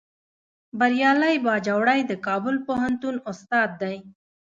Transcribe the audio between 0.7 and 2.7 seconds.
بریالی باجوړی د کابل